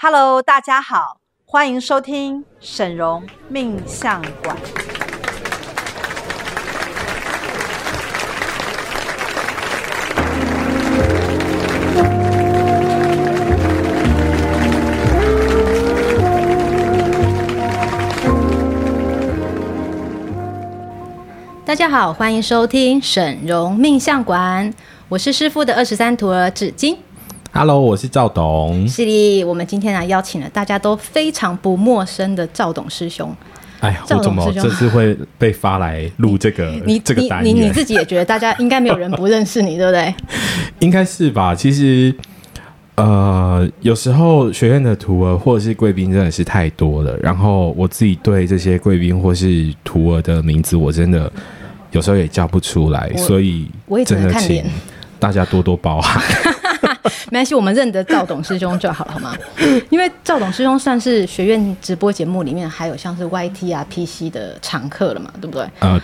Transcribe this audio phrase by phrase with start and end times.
[0.00, 4.56] Hello，大家好，欢迎收听沈荣命相馆。
[21.66, 24.72] 大家好，欢迎收听沈荣命相馆，
[25.08, 26.96] 我是师傅的二十三徒儿芷晶。
[27.50, 28.86] Hello，我是赵董。
[28.86, 33.34] 是的，我们今天来邀请了大家都非常不陌生的赵董师兄。
[33.80, 37.46] 哎呀，我怎么这次会被发来录这个你这个单元？
[37.46, 40.14] 你你，你自己也觉得大家应该没有人不认识你，对不对？
[40.80, 41.54] 应该是吧。
[41.54, 42.14] 其实，
[42.96, 51.30] 呃，有时候学院的徒儿或者是贵宾真的是太多了，然后我自己对这些贵宾或是徒儿的名字，我真的。
[51.90, 54.62] 有时候也叫不出来，所以我也只能看脸，
[55.18, 56.22] 大家多多包涵。
[57.30, 59.34] 没关系，我们认得赵董师兄就好了，好吗？
[59.90, 65.66] 因为赵董师兄算是学院直播节目里面还有像是 YT 啊、PC 的常客了嘛，对不对？
[65.80, 66.00] 呃，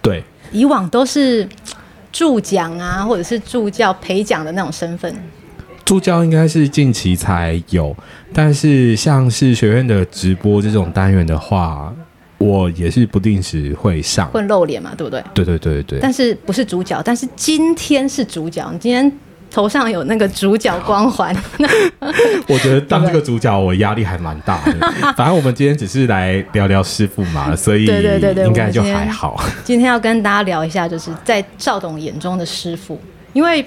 [0.00, 0.22] 对。
[0.50, 1.48] 以往都是
[2.12, 5.14] 助讲啊，或者是助教陪讲的那种身份。
[5.84, 7.94] 助教应该是近期才有，
[8.32, 11.92] 但是像是学院的直播这种单元的话。
[12.38, 15.22] 我也是不定时会上，会露脸嘛，对不对？
[15.32, 16.00] 对对对对。
[16.00, 17.00] 但是不是主角？
[17.04, 18.68] 但是今天是主角。
[18.72, 19.12] 你今天
[19.52, 21.36] 头上有那个主角光环。
[22.48, 24.72] 我觉得当这个主角，我压力还蛮大的。
[25.16, 29.40] 反正我们今天只是来聊聊师傅嘛，所以对对对对，应该就还好。
[29.62, 33.00] 今天要跟大家聊一下，就是在赵董眼中的师傅，
[33.32, 33.64] 因为。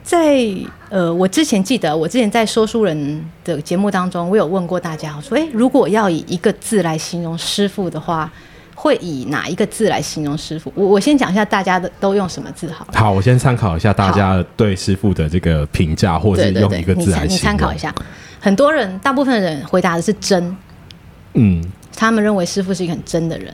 [0.00, 0.42] 在
[0.88, 8.32] 呃，我之前记得，我之前在说书人的节目当中，我有问过大家，我说，诶，如果要以一个字来形容师傅的话，
[8.80, 10.72] 会以哪一个字来形容师傅？
[10.76, 13.00] 我我先讲一下，大家的都用什么字好了？
[13.00, 17.34] 好，我先参考一下大家对师傅的这个评价，或者是用一个字来形容。
[17.34, 17.92] 你参考一下，
[18.38, 20.56] 很多人，大部分人回答的是真，
[21.34, 21.60] 嗯，
[21.96, 23.52] 他们认为师傅是一个很真的人，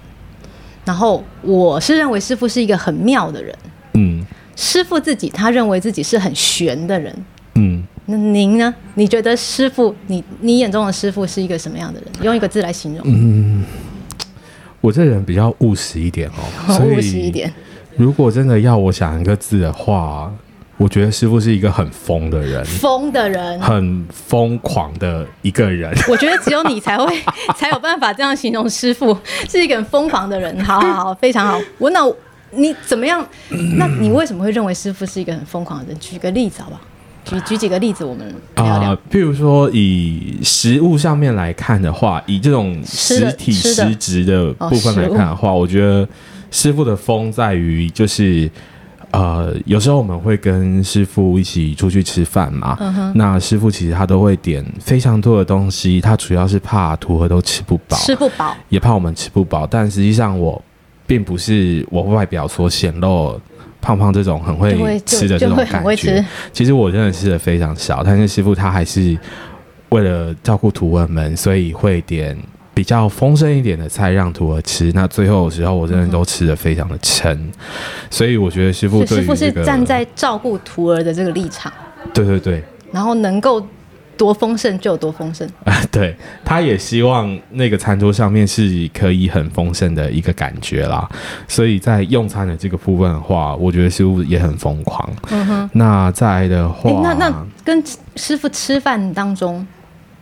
[0.85, 3.57] 然后我是认为师傅是一个很妙的人，
[3.95, 4.25] 嗯。
[4.57, 7.13] 师傅自己，他认为自己是很玄的人。
[7.57, 8.73] 嗯，那您呢？
[8.95, 12.09] 你觉得师傅，你你眼中的师傅是一个什么样的人？
[12.23, 13.03] 用一个字来形容。
[13.05, 13.65] 嗯，
[14.85, 17.51] 我这人比较务实一点哦， 务实一点。
[17.97, 20.31] 如果真的要我想一个字的话，
[20.77, 25.91] 我觉得师傅是一个很疯的人，疯的人，很疯狂的一个人。
[26.07, 27.19] 我觉得只有你才会
[27.57, 29.17] 才有办法这样形容师傅
[29.49, 30.63] 是一个很疯狂的人。
[30.63, 31.59] 好好好，非常好。
[31.79, 32.01] 我那。
[32.57, 33.27] 你怎么样？
[33.79, 35.99] 那你为什么会认为师傅是一个很疯狂的人？
[35.99, 36.81] 举个例子好不好？
[37.25, 38.91] 举举几个例子，我们聊聊。
[38.91, 46.07] 呃，譬如说以食物上面来看的话，以这种实体实质的部分来看的话，我觉得
[46.51, 48.51] 师傅的风在于就是，
[49.11, 52.77] 呃，有时候我们会跟师傅一起出去吃饭嘛。
[52.81, 53.13] 嗯。
[53.15, 59.67] 那师傅其实他都会点非常多的东西，他主要是怕徒儿都吃不饱，吃不饱，也怕我们吃不饱。
[59.67, 60.63] 但实际上我。
[61.07, 63.39] 并不是我外表所显露
[63.85, 68.03] 胖胖这种很会吃的这种感觉，其实我真的吃的非常少。
[68.03, 69.17] 但是师傅他还是
[69.91, 72.35] 为了照顾徒儿们，所以会点
[72.73, 74.91] 比较丰盛一点的菜让徒儿吃。
[74.95, 77.53] 那最后的时候，我真的都吃的非常的撑。
[78.09, 81.71] 所以我觉得师傅师傅是站在照顾徒儿的这个立场，
[82.15, 83.65] 对对对，然后能够。
[84.17, 85.75] 多丰盛就有多丰盛啊！
[85.93, 86.15] 对，
[86.45, 91.09] 他也希望那个餐桌上面是可以很丰盛的一个感觉啦。
[91.47, 95.09] 所以在用餐的这个部分的话，我觉得师傅也很疯狂。
[95.31, 95.71] 嗯哼。
[95.73, 97.83] 那再来的话，欸、那那跟
[98.17, 99.67] 师傅吃饭当中，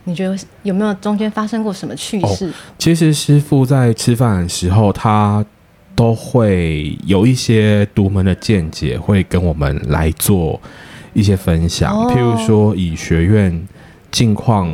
[0.03, 2.47] 你觉得有没有中间发生过什么趣事？
[2.47, 5.45] 哦、其实师傅在吃饭的时候，他
[5.95, 10.59] 都会有一些独门的见解，会跟我们来做
[11.13, 11.93] 一些分享。
[11.95, 13.67] 哦、譬如说，以学院。
[14.13, 14.71] 近况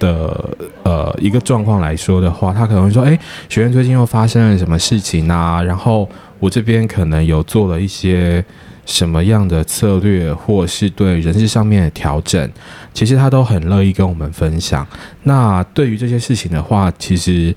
[0.00, 3.18] 的呃一个状况来说的话，他可能会说：“哎，
[3.50, 5.62] 学院最近又发生了什么事情啊？
[5.62, 6.08] 然后
[6.40, 8.42] 我这边可能有做了一些
[8.86, 12.50] 什么样的策略，或是对人事上面的调整，
[12.94, 14.86] 其实他都很乐意跟我们分享。
[15.24, 17.54] 那对于这些事情的话，其实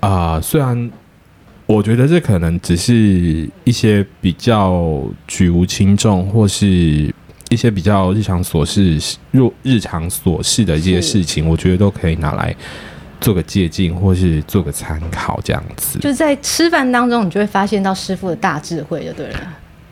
[0.00, 0.90] 啊、虽然
[1.66, 7.14] 我觉得这可能只是一些比较举无轻重，或是。”
[7.48, 8.98] 一些比较日常琐事、
[9.30, 12.54] 日日常琐事的一些事情，我觉得都可以拿来
[13.20, 15.98] 做个借鉴，或是做个参考，这样子。
[16.00, 19.40] 就在吃饭当中，你就会发现到师傅的大智慧，就对了。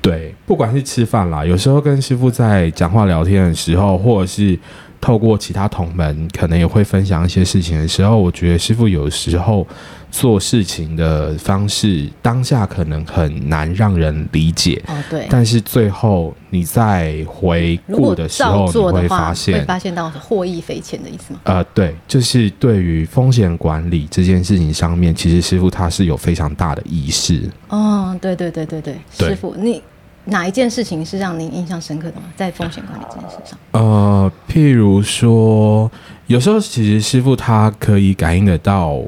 [0.03, 4.59] 对，不管是吃饭啦，有时候跟师傅在讲话聊天的时候，或者是
[5.05, 9.67] 透过其他同门，可能也会分享一些事情的时候，我觉得师傅有时候
[10.11, 14.83] 做事情的方式，当下可能很难让人理解。
[14.87, 15.27] 哦，对。
[15.29, 21.41] 但是最后你在回顾的时候，你会发现会发现到获益匪浅的意思吗？
[21.45, 27.43] 呃，对，就是对于风险管理这件事情上面，其实师傅他是有非常大的意识。
[27.69, 29.83] 哦，对对对对对，对师傅你。
[30.27, 32.23] 哪一件事情是让您印象深刻的吗？
[32.35, 35.91] 在风险管理这件事上，呃，譬如说，
[36.29, 38.99] 有时候其实师傅他可以感应得到，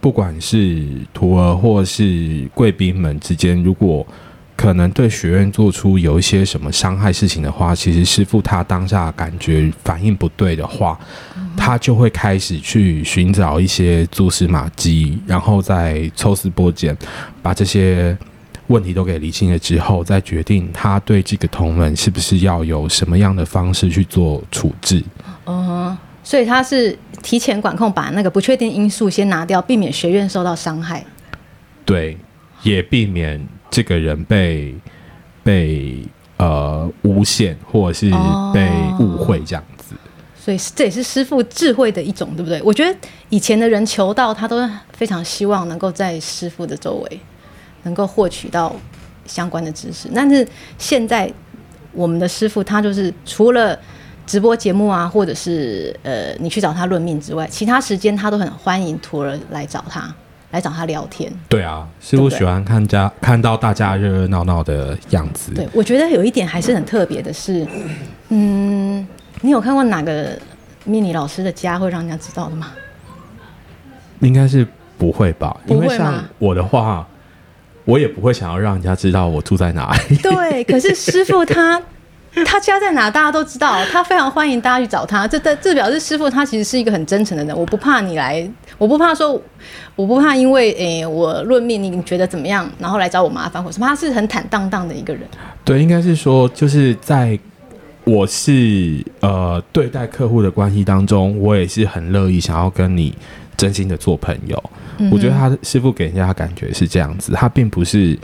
[0.00, 4.04] 不管是徒儿或是贵宾们之间，如果
[4.56, 10.98] 可能对学院做出有一些什么伤害事情的话，其实师傅他当下感觉反应不对的话，
[11.36, 16.96] 嗯、他就会开始去寻找一些蛛丝马迹，然后再抽丝剥茧，
[17.40, 18.16] 把这些。
[18.68, 25.02] 问题都给理清了之后，再决定他对这个同门是不是要有什么样的方式去做处置。
[25.46, 31.04] 嗯，所以他是提前管控，把那个不确定因素先拿掉，避免学院受到伤害。
[31.84, 32.16] 对，
[32.62, 34.74] 也避免这个人被
[35.42, 35.98] 被
[36.38, 38.10] 呃诬陷，或者是
[38.54, 39.94] 被误会这样子。
[39.94, 39.98] 哦，
[40.40, 42.62] 所以这也是师傅智慧的一种，对不对？
[42.62, 44.56] 我觉得以前的人求道，他都
[44.92, 47.20] 非常希望能够在师傅的周围。
[47.84, 48.74] 能够获取到
[49.24, 50.46] 相关的知识，但是
[50.76, 51.32] 现在
[51.92, 53.78] 我们的师傅他就是除了
[54.26, 60.14] 直播节目啊，或者是呃你去找他论命之外，其他时间他都很欢迎徒儿来找他，
[60.50, 61.32] 来找他聊天。
[61.48, 65.52] 对啊，师傅喜欢看家看到大家热热闹闹的样子。
[65.54, 67.66] 对，我觉得有一点还是很特别的是，
[68.30, 69.06] 嗯，
[69.40, 70.38] 你有看过哪个
[70.84, 72.72] 命理老师的家会让人家知道的吗？
[74.20, 74.66] 应该是
[74.98, 75.56] 不会吧？
[75.66, 77.06] 因为像我的话。
[77.84, 80.16] 我也不会想要让人家知道我住在哪里。
[80.16, 81.80] 对，可是师傅他
[82.44, 83.84] 他家在哪，大家都知道。
[83.92, 85.28] 他非常欢迎大家去找他。
[85.28, 87.56] 这这这表示师傅他其实是一个很真诚的人。
[87.56, 88.44] 我不怕你来，
[88.76, 89.40] 我不怕说，
[89.94, 93.86] 我不怕因为诶、欸、我论命你觉得怎么样，然后来找我麻烦或什么。
[93.86, 95.22] 他是很坦荡荡的一个人。
[95.64, 97.38] 对，应该是说，就是在
[98.02, 103.14] 我是呃对待客户的关系当中，我也是很乐意想要跟你
[103.56, 104.62] 真心的做朋友。
[105.10, 108.16] 我觉得他师傅给人家感觉是这样子，他并不是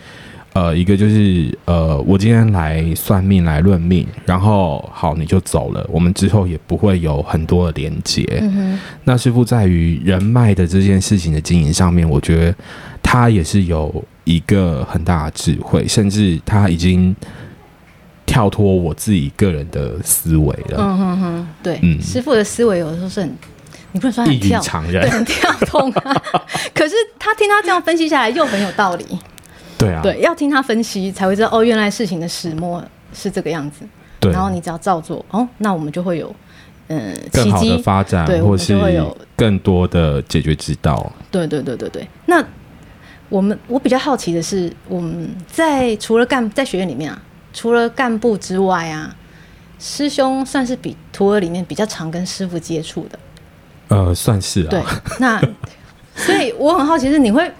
[0.52, 8.24] 呃一个就是呃我今天来算命来论命，然后好你就走了，我们之后也不会有很多的连接。
[8.40, 12.54] 嗯、那师傅在于人脉的这件事情的经营上面，我觉得
[13.02, 17.14] 他也是有一个很大的智慧，甚至他已经
[18.26, 20.76] 跳脱我自己个人的思维了。
[20.78, 23.36] 嗯哼哼，对，嗯，师傅的思维有的时候是很。
[23.92, 24.60] 你不能说很跳，
[24.90, 26.22] 对，很跳痛啊。
[26.74, 29.04] 可是他听他这样分析下来，又很有道理。
[29.78, 32.84] 对啊，对，要听他分析才会知道哦，原来事情的始末
[33.14, 33.84] 是这个样子。
[34.20, 36.34] 对，然后你只要照做哦，那我们就会有
[36.88, 41.10] 嗯更好的发展，对，或是会有更多的解决之道。
[41.30, 42.06] 对对对对对。
[42.26, 42.44] 那
[43.30, 47.22] 我们我比较好奇的是，我们在除了干在学院里面啊，
[47.54, 49.16] 除了干部之外啊，
[49.78, 53.18] 师兄算是比徒儿里面比较常跟师傅接触的。
[53.90, 54.70] 呃，算是啊。
[54.70, 54.82] 对，
[55.18, 55.40] 那
[56.16, 57.50] 所以我很好奇，是你会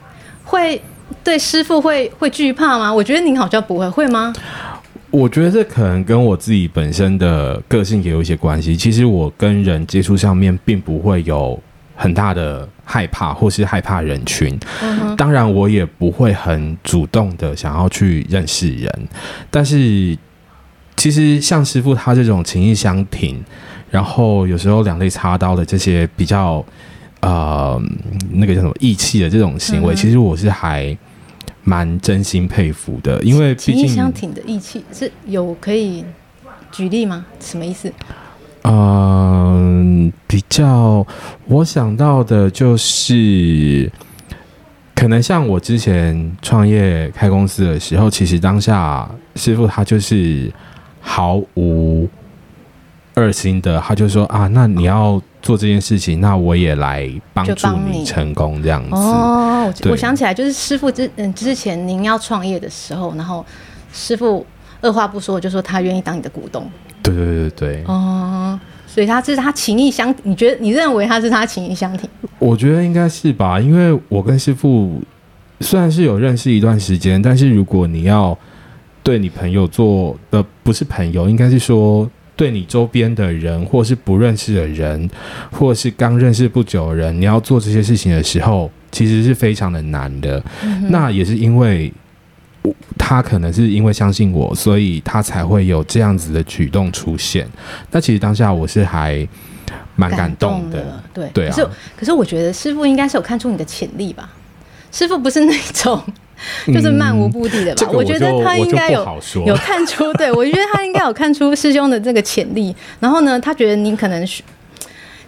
[0.45, 0.81] 会
[1.23, 2.93] 对师傅会会惧怕吗？
[2.93, 4.33] 我觉得您好像不会，会吗？
[5.11, 8.77] 我觉得这可能跟我自己本身的个性也有一些关系。
[8.77, 11.61] 其实我跟人接触上面，并不会有
[11.97, 14.57] 很大的害怕，或是害怕人群。
[14.81, 15.17] 嗯。
[15.17, 19.09] 当然，我也不会很主动的想要去认识人。
[19.51, 20.17] 但是，
[20.97, 23.43] 其实像师傅他这种情意相挺。
[23.91, 26.65] 然后有时候两肋插刀的这些比较，
[27.21, 27.77] 呃，
[28.31, 30.97] 那个叫什么义气的这种行为，嗯、其实我是还
[31.65, 36.05] 蛮真心佩服的，因为毕竟相挺的义气是有可以
[36.71, 37.27] 举例吗？
[37.41, 37.93] 什么意思？
[38.63, 41.05] 嗯、呃，比较
[41.49, 43.91] 我想到的就是，
[44.95, 50.49] 可能像我之前创业开公司的时候，其实当下师傅他就是
[51.01, 52.09] 毫无。
[53.15, 58.95] 二心的，他就说啊，那你要做这件事情，那我也来帮助你成功这样子。
[58.95, 63.45] 哦，我想起来，就是师傅之嗯之前您要创业的时候，然后
[63.93, 64.47] 师傅
[64.81, 66.71] 二话不说就说他愿意当你的股东。
[67.03, 67.85] 对对对对。
[67.87, 72.09] 哦，所以他是他情义相，你觉得你认为他是他情义相挺？
[72.39, 75.03] 我觉得应该是吧，因为我跟师傅
[75.61, 78.39] 虽然是有认识一段时间，但是如果你要
[79.03, 82.09] 对你朋友做的不是朋友，应该是说。
[82.41, 85.11] 对你周边的人，或是不认识的人，
[85.51, 90.43] 或是刚认识不久的人，你要做这些事情的时候，其实是非常的难的。
[90.63, 91.93] 嗯、那也是因为
[92.97, 97.47] 他可能是因为相信我，所以他才会有这样子的举动出现。
[97.91, 99.29] 那其实当下我是还
[99.95, 100.99] 蛮感动的。
[101.13, 101.55] 对对啊。
[101.55, 101.69] 可是
[101.99, 104.31] 可是我觉得师傅应该是有看出你的潜力吧？
[104.91, 106.03] 师傅不是那种
[106.67, 107.77] 就是漫无目的的吧？
[107.77, 109.05] 嗯这个、我，我觉得他应该有
[109.47, 112.75] 有看出，对我觉得他应该有看出师兄的这个潜力。
[112.99, 114.27] 然后呢，他觉得你可能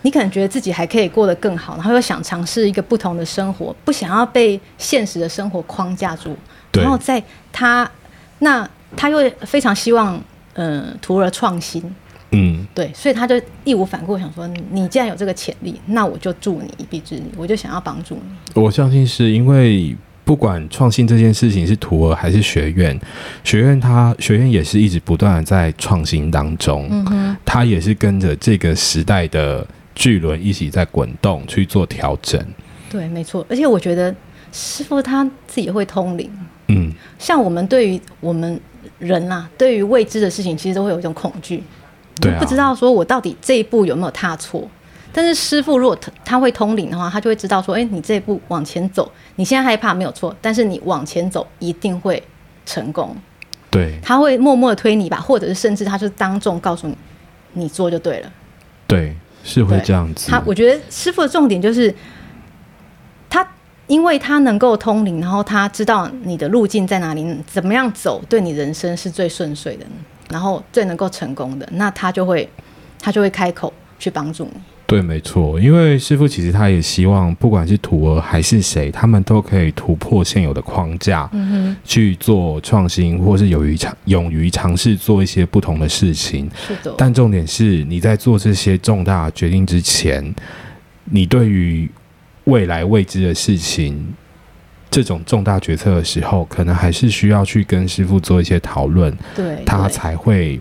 [0.02, 6.36] 你可能觉得自己还可以过得更好，然后又想尝试一个不同的生活，不想要被现实的生活框架住。
[6.72, 7.90] 然后在他
[8.40, 10.20] 那他又非常希望。
[10.54, 11.82] 嗯，徒儿创新，
[12.30, 18.60] 嗯，对，所以他就义无反顾想说，你既然有这个潜力，那我就助你一臂之力，我就想要帮助你。
[18.62, 22.98] 我相信是因为不管创新这件事情是徒儿还是学院，
[23.44, 32.44] 学院它学院也是一直不断的在创新当中，嗯哼，他也是跟着这个时代的巨轮一起在滚动去做调整。
[32.90, 34.14] 对，没错，而且我觉得
[34.52, 36.30] 师傅他自己会通灵，
[36.68, 38.60] 嗯，像我们对于我们。
[38.98, 41.60] 人呐、啊，对于未知的事情，其实都会有一种恐惧，
[42.20, 44.68] 对不知道说我到底这一步有没有踏错。
[45.12, 52.22] 但是师傅如果他他会通灵的话，他就会知道说，哎，你这一步往前走，你现在害怕没有错，但是你往前走一定会
[52.64, 53.16] 成功。
[53.70, 56.96] 对，他会默默的推你吧，或者是甚至他就当众告诉你，
[57.52, 58.32] 你做就对了。
[58.86, 60.30] 对，是会这样子。
[60.30, 61.94] 他我觉得师傅的重点就是
[63.28, 63.46] 他。
[63.88, 69.84] 因为他能够通灵，然后他知道你的路径在哪里，怎么样走对你人生是最顺遂的，
[70.30, 72.48] 然后最能够成功的，那他就会
[72.98, 74.52] 他就会开口去帮助你。
[74.92, 86.50] 对，没错，因为师傅其实他也希望，不管是徒儿还是谁，他们都可以突破现有的框架，嗯哼，去做创新，或是勇于尝勇于尝试做一些不同的事情。
[86.54, 86.94] 是的。
[86.98, 90.34] 但重点是，你在做这些重大决定之前，
[91.04, 91.88] 你对于
[92.44, 93.98] 未来未知的事情，
[94.90, 100.60] 这种重大决策的时候，可能还是需要去跟师傅做一些讨论，对，他才会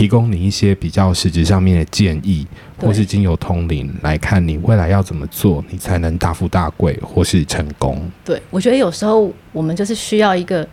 [0.00, 2.46] 提供你一些比较实质上面的建议，
[2.78, 8.00] 或是经由通灵来看你未来要怎么做，你才能大富大贵或是成功。
[8.24, 10.66] 对，我觉得有时候我们就是需要一个，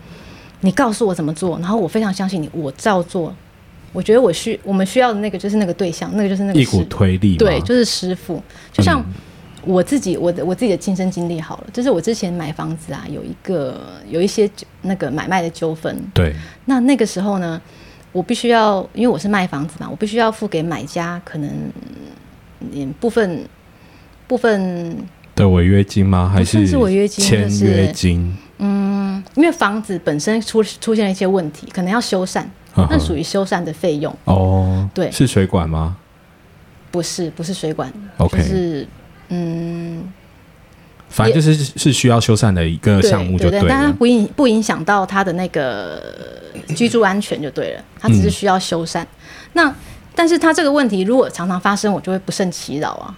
[0.62, 3.36] 你告诉我怎么做，然后我非常相信你，我照做。
[3.92, 8.42] 我觉得我需我们需要的那个就是那个对象，那个就是那个一股推力，对，就是师傅，
[8.72, 9.02] 就像。
[9.02, 9.14] 嗯
[9.64, 14.50] 我自己我的我自己的亲身经历好了，就是我之前买房子啊，有一个有一些
[14.84, 15.94] 那个买卖的纠纷。
[16.14, 16.34] 对。
[16.64, 17.62] 那那个时候呢，
[18.18, 21.52] 我必须要，因为我是卖房子嘛，我必须要付给买家可能
[22.72, 23.48] 嗯部分
[24.26, 24.98] 部分
[25.36, 26.28] 的违约金吗？
[26.28, 27.24] 还是是违约金？
[27.24, 28.36] 签约金？
[28.58, 32.44] 嗯，因为房子本身出出现了一些问题，可能要修缮，
[32.90, 34.12] 那属于修缮的费用。
[34.24, 35.96] 哦，对，是水管吗？
[36.90, 37.94] 不是，不是水管。
[38.18, 38.40] OK。
[38.40, 38.88] 就是。
[39.30, 40.12] 嗯，
[41.10, 43.66] 反正就是是需要修缮的一个项目，就对了。
[43.68, 46.02] 但它不影不影响到他的那个
[46.76, 49.02] 居住安全就对了，他只是需要修缮。
[49.02, 49.08] 嗯、
[49.54, 49.76] 那
[50.14, 53.16] 但是他这个问题如果常常发生，我就会不胜其扰啊。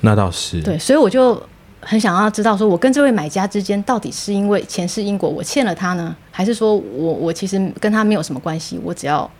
[0.00, 1.40] 那倒是对，所以我就
[1.80, 9.30] 很想要知道，说我跟这位买家之间到底是因为前世因果我欠了他呢，还是说我我其实跟他没有什么关系，我只要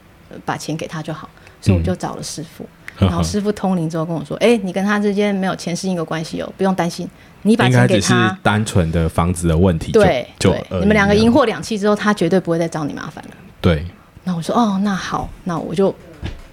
[0.45, 1.29] 把钱给他就好。
[1.61, 2.63] 所以我就找了师傅。
[2.63, 2.69] 嗯
[2.99, 7.09] 然后师傅通灵之后跟我说：“哎、欸，你跟他之间没有前世因果关系哦，不用担心，
[7.43, 9.93] 你把钱给他，只是单纯的房子的问题。
[9.93, 13.31] 对，就对，你们两个银货两訖之后，他绝对不会再找你麻烦了。
[13.61, 13.87] 对。
[14.25, 15.95] 那我说哦，那好，那我就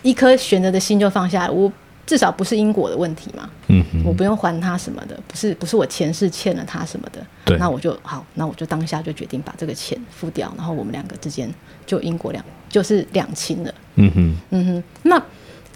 [0.04, 1.50] 一颗悬着的心就放下来。
[1.50, 1.72] 我
[2.06, 7.20] 至少不是因果的问题嘛，嗯哼，我不用还他什么的，不是不是我前世欠了他什么的。
[7.44, 7.58] 对。
[7.58, 11.52] 那我就好，那我就当下就决定把这个钱付掉，然后我们两个之间
[11.88, 13.74] 就因果两就是两清了。
[13.96, 15.22] 嗯哼，嗯哼，那。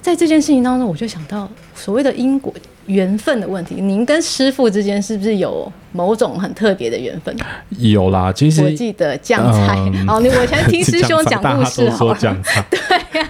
[0.01, 2.53] 在这件事情当中，我就想到所谓的因果
[2.85, 3.75] 缘分的问题。
[3.75, 7.35] 您跟师傅之间是不是有某种很特别的缘分？
[7.77, 9.75] 有啦，其实我记得酱菜。
[9.77, 12.15] 嗯、哦，你我以前 听师兄讲故事好了。
[12.71, 12.79] 对
[13.19, 13.29] 呀、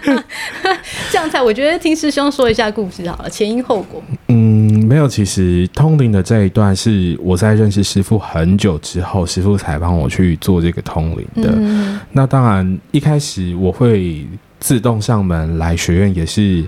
[0.64, 0.78] 啊，
[1.12, 4.02] 酱菜，我觉得听师兄说一下故事好了，前因后果。
[4.28, 11.52] 嗯，没有，其实通灵的这一段是我在认识师傅很久之后，师傅才帮我去做这个通灵的。
[11.56, 14.26] 嗯、那当然，一开始我会。
[14.60, 16.68] 自动上门来学院也是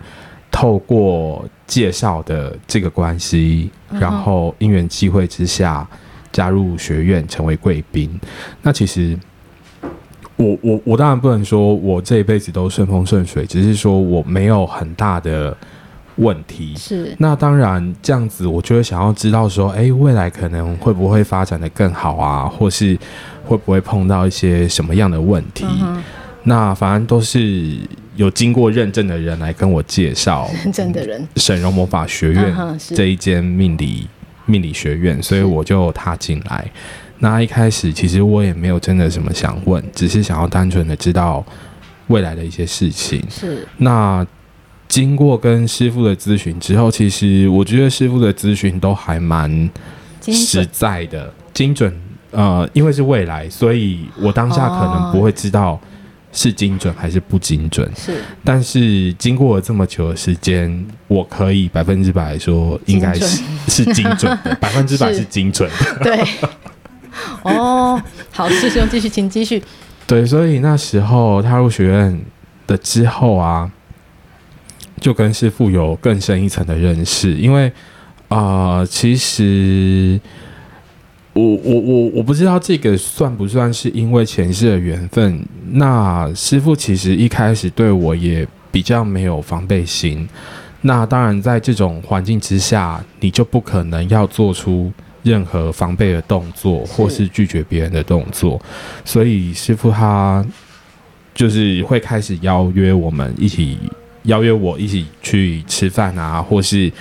[0.50, 5.88] 透过介绍的这个关系，然后因缘际会之下
[6.32, 8.20] 加入学院成为贵宾。
[8.62, 9.18] 那其实
[10.36, 15.56] 我我我当然不能说我这一辈子都顺风顺水，只是说我没有很大的
[16.16, 16.76] 问题。
[16.76, 17.16] 是。
[17.20, 22.98] 那当然这样子，我就会想要知道说，哎，未来可能会不会发展的更好啊，或是
[23.46, 25.66] 会不会碰到一些什么样的问题？
[26.44, 27.78] 那反正都是
[28.16, 34.08] 有经过认证的人来跟我介绍，认证的人，沈荣魔法学院这一间命理
[34.46, 36.66] 命理学院，所以我就踏进来。
[37.20, 41.46] 那一开始其实我也没有真的什么想问，只是想要单纯的知道
[42.08, 43.24] 未来的一些事情。
[43.30, 43.68] 是。
[43.78, 44.26] 那
[44.88, 49.70] 经过跟师傅的咨询之后，其实我觉得师傅的咨询都还蛮
[50.22, 51.90] 实在的、精准。
[51.92, 55.78] 精准呃，因为是未来，所以我当下可能不会知道
[56.32, 57.90] 是精准还是不精准。
[57.96, 66.04] 是，但是经过了这么久的时间，我可以百分之百说，应该是是精准的， 百分之百是精准的。
[66.04, 66.26] 对。
[67.44, 69.62] 哦，好，师兄继续，请继续。
[70.08, 72.22] 对，所以那时候踏入学院
[72.66, 73.70] 的之后啊，
[75.00, 77.34] 就跟师傅有更深一层的认识。
[77.34, 77.68] 因为
[78.30, 80.20] 啊、呃，其实
[81.34, 85.46] 我我我我不知道这个算不算是因为前世的缘分。
[85.72, 90.28] 那师傅其实一开始对我也比较没有防备心。
[90.82, 94.92] 那当然，在这种环境之下，你就不可能要做出。
[95.24, 98.60] 任何防备的动作，或是拒绝别人的动作，
[99.06, 100.44] 所以师傅他
[101.32, 103.78] 就是会开始邀约我们一起，
[104.24, 106.92] 邀约我一起去吃饭啊，或是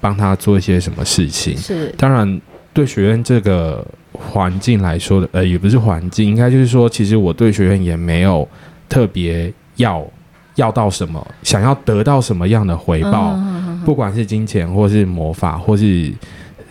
[0.00, 1.54] 帮他做一些什么事情。
[1.54, 2.40] 是，当然
[2.76, 8.46] 对学院这个环境来说的，呃，也不是环境，应该就是说，其实我对学院也没有
[8.88, 10.06] 特别要
[10.56, 16.12] 要到什么，想要得到什么样的回报，嗯、不管是金钱，或是魔法，或是。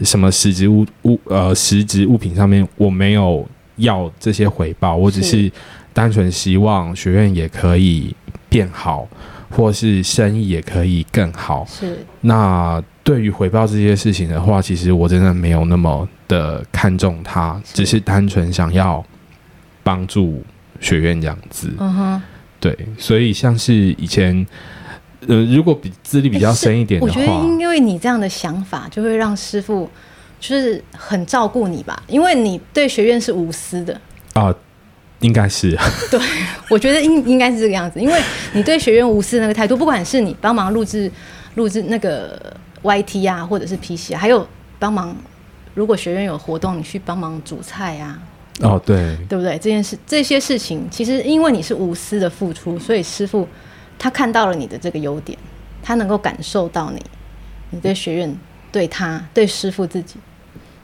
[0.01, 3.47] 什么实质物物呃实质物品上面我没有
[3.77, 5.49] 要这些回报，我只是
[5.93, 8.13] 单纯希望学院也可以
[8.49, 9.07] 变好，
[9.49, 11.65] 或是生意也可以更好。
[11.69, 12.05] 是。
[12.19, 19.01] 那对于回报这些事情的话，其实我真的没有那么的看重它，只是单纯想要
[19.81, 20.43] 帮助
[20.81, 21.73] 学院这样子。
[21.77, 22.21] 嗯哼。
[22.59, 24.45] 对，所以像是以前。
[25.27, 29.89] 呃，如果比资历比较深一点的话，我觉得因为你这样的想法，就会让师傅
[30.39, 33.93] 就是很照顾你吧，因为你对学院是无私的
[34.33, 34.55] 啊、呃，
[35.21, 35.75] 应该是。
[36.11, 36.19] 对，
[36.69, 38.21] 我觉得应应该是这个样子，因为
[38.53, 41.11] 你对学院无私的那个态度，不管是你帮忙录制
[41.55, 44.47] 录制那个 YT 啊，或者是 PC 啊，还有
[44.79, 45.13] 帮忙，
[45.73, 48.17] 如果学院有活动，你去帮忙煮菜啊，
[48.61, 49.53] 哦，对，对不对？
[49.57, 53.47] 这件事这些事情，其实因为你是无私的付出，所以师傅。
[53.97, 55.39] 他看到了你的这个优点，
[55.81, 57.01] 他能够感受到你，
[57.69, 58.37] 你对学院、
[58.69, 60.17] 对他、对师傅自己，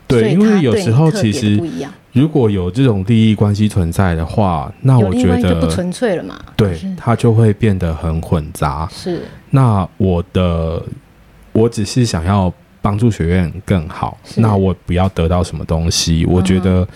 [0.07, 6.39] 对，因为有时候其实不一样如果有这种利益关系存在的话，那我觉得就不纯粹了嘛。
[6.55, 8.87] 对，他就会变得很混杂。
[8.89, 10.81] 是，那我的
[11.51, 16.25] 我只是想要帮助学院更好，那我不要得到什么东西。
[16.25, 16.87] 我觉得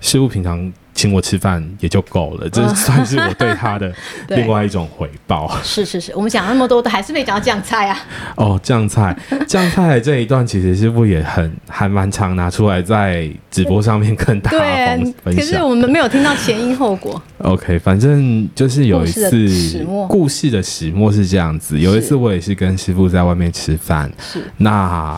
[0.00, 0.72] 师傅平常。
[0.96, 3.92] 请我吃饭也就够了，这算是我对他的
[4.28, 5.56] 另外一种回报。
[5.62, 7.98] 是是是，我们讲那么多，都还是没讲到酱菜啊。
[8.36, 9.14] 哦，酱菜，
[9.46, 15.34] 酱菜这一段其实师傅也很还蛮常拿出来在直播上面跟大家分享。
[15.36, 17.22] 可是我们没有听到前因后果。
[17.38, 21.78] OK，反正就是有一次故事的始末是这样子。
[21.78, 25.16] 有一次我也是跟师傅在外面吃饭，是那。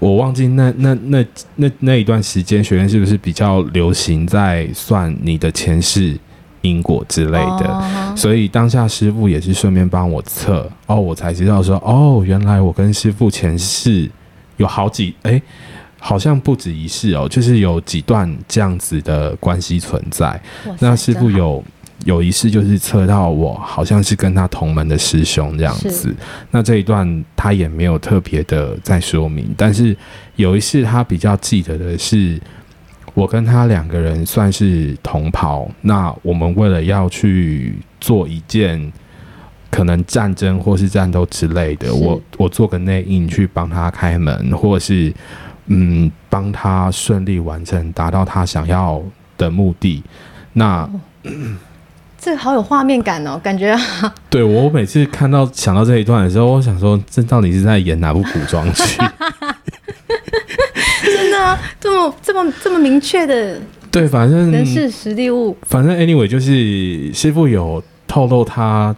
[0.00, 6.18] 我忘记那那那那那一段时间，学院是不是比较流行在算你的前世
[6.62, 8.16] 因果之类的？Oh.
[8.16, 14.10] 所以当下师傅也是顺便帮我测哦，我才知道说哦，原来我跟师傅前世
[14.56, 15.42] 有好几哎、欸，
[15.98, 20.40] 好像不止一世哦，就是有几段这样子的关系存在。
[20.80, 21.62] 那师傅有。
[22.06, 26.14] 有一次就是测到我好像是跟他同门的师兄这样子，
[26.50, 29.94] 那这一段他也没有特别的再说明，但是
[30.36, 32.40] 有一次他比较记得的是，
[33.12, 38.90] 我跟他两个人算是同袍，那我们为了要去做一件
[39.70, 45.12] 可能战争或是战斗之类的，我我做个内应去帮他开门，或是
[45.66, 49.02] 嗯帮他顺利完成达到他想要
[49.36, 50.02] 的目的，
[50.54, 50.82] 那。
[50.84, 50.90] 哦
[52.22, 53.80] 这个好有画面感哦，感觉、啊。
[54.28, 58.82] 对，我每次看到想到这一段的时候，我想说，这到底是在演哪部古装剧？
[61.02, 63.58] 真的、啊，这么这么这么明确的？
[63.90, 65.56] 对，反正人事实地物。
[65.62, 68.94] 反正 anyway，就是师傅有透露他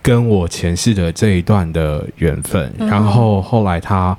[0.00, 4.16] 跟我前世的这一段的缘分，嗯、然后后来他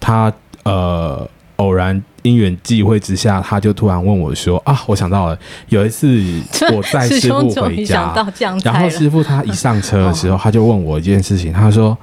[0.00, 2.02] 他呃偶然。
[2.24, 6.18] 因缘际会之下，他就突然问我说：“啊，我想到了，有一次
[6.74, 8.14] 我带师傅回家，
[8.64, 11.96] 然后师傅他一上车的时候，他就问我一件事情，他说：‘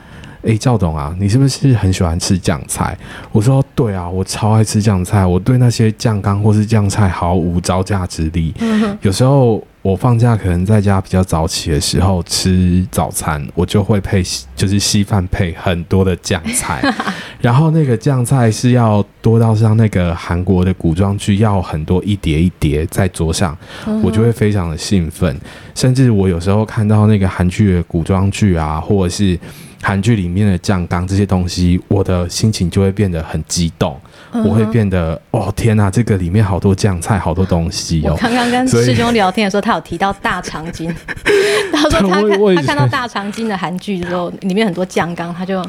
[0.45, 2.95] 哎，赵董啊，你是不是很喜欢吃酱菜？’
[3.33, 8.53] 我说：‘对啊，我超爱吃酱菜，我对那些酱缸或是酱菜毫无招架之力。
[9.01, 14.21] 有时候我放假可能在家比较早起的时候吃早餐，我就会配
[14.55, 16.81] 就是稀饭配很多的酱菜，
[17.41, 25.35] 然后那个酱菜是要多到像那个韩国的古装剧要很多一碟一碟在桌上，嗯、我就会非常的兴奋。
[25.73, 29.39] 甚至我有时候看到那个韩剧的古装剧啊，或者是
[29.81, 33.99] 韩剧里面的酱缸这些东西，我的心情就会变得很激动。
[34.33, 38.11] 嗯、我会变得哦天哪，这个里面好多酱菜，好多东西哦。
[38.11, 40.93] 我刚刚跟师兄聊天的时候，他有提到大长今，
[41.73, 45.61] 他说他看他看到大长今的韩剧之后，里面很多酱缸，他就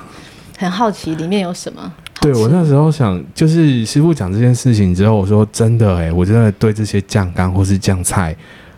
[0.59, 1.93] 很好奇里面有什么。
[2.21, 8.35] 对，我那时候想，就是师傅讲这件事情之后，我说真的哎，我真的对这些酱缸或是酱菜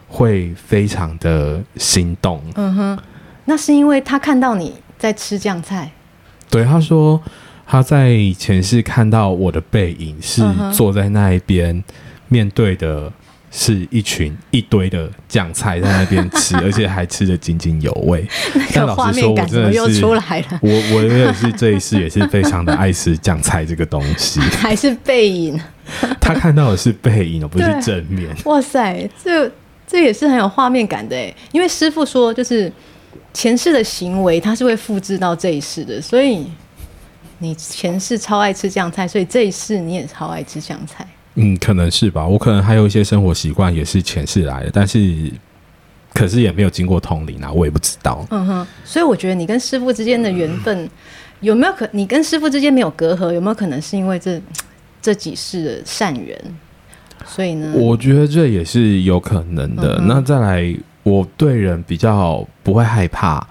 [0.09, 2.41] 会非常的心动。
[2.55, 2.99] 嗯哼，
[3.45, 5.91] 那是因为他看到你在吃酱菜。
[6.49, 7.21] 对，他说。
[7.67, 11.85] 他在前世看到我的背影，是坐在那一边，嗯、
[12.29, 13.11] 面对的
[13.51, 18.27] 是一群一堆的酱菜在那边吃， 而且还吃得津津有味。
[18.75, 20.61] 那个画面感怎么又出来了？
[20.61, 24.41] 我我也是这一世也是非常的爱吃酱菜这个东西。
[24.61, 25.59] 还是背影？
[26.21, 28.29] 他看到的是背影，而不是正面。
[28.45, 29.51] 哇塞，这
[29.87, 32.71] 这也是很有画面感的诶，因为师傅说，就是
[33.33, 36.47] 前世的行为，他是会复制到这一世的，所以。
[37.45, 41.07] 你前世超爱吃酱菜，所以这一世你也超爱吃酱菜。
[41.35, 42.27] 嗯，可能是吧。
[42.27, 45.31] 我可能还有一些生活习惯也是前世来的，但是
[46.15, 48.25] 可是也没有经过通灵啊，我也不知道。
[48.31, 50.91] 嗯哼，所以我觉得你跟师傅之间的缘分、嗯、
[51.41, 51.87] 有没有可？
[51.93, 54.41] 你跟师傅之间没有隔阂，有没有可能是因为这
[55.03, 56.39] 这几世的善缘？
[57.27, 59.99] 所以呢，我觉得这也是有可能的。
[59.99, 63.47] 嗯、那再来，我对人比较不会害怕。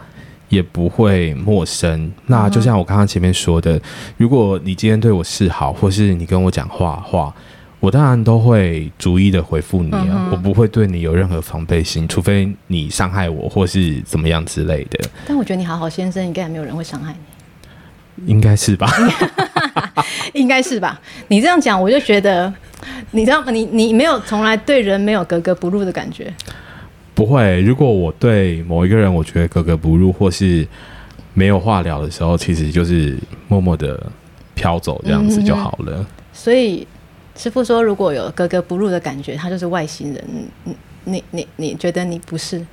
[0.53, 2.11] 也不会陌生。
[2.27, 3.81] 那就像我刚刚前面说的，
[4.17, 7.33] 如果你今天对我示好，或是你跟我讲话话，
[7.79, 10.07] 我当然都会逐一的回复你啊。
[10.11, 14.99] 嗯、我不会对你有任何防备心，除非你伤害我，或是怎么样之类的。
[15.25, 17.13] 但我觉得你好好先生，应该也没有人会伤害
[18.15, 18.87] 你，应该是吧？
[20.33, 20.99] 应该是吧？
[21.27, 22.53] 你这样讲，我就觉得，
[23.11, 23.51] 你知道吗？
[23.51, 26.31] 你你没有从来对人没有格格不入的感觉。
[27.15, 30.67] 不会，如果我对某一个人我觉得格格不入，或是
[31.33, 34.01] 没有话聊的时候，其实就是默默的
[34.55, 35.97] 飘走这样子就好了。
[35.99, 36.87] 嗯、所以
[37.35, 40.23] 师傅说，如果有格格不入的感觉，他就是外星人。
[40.65, 42.65] 你你你你觉得你不是？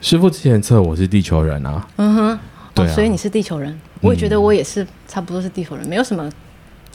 [0.00, 1.86] 师傅之前测我是地球人啊。
[1.96, 2.38] 嗯哼，
[2.74, 3.78] 对、啊哦，所以你是地球人。
[4.00, 6.30] 我也觉得我也是，差不多是地球人，没有什么，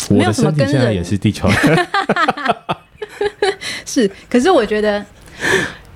[0.10, 0.70] 没有什么跟人。
[0.70, 1.88] 现在也是地球人。
[3.86, 5.06] 是，可是我觉得。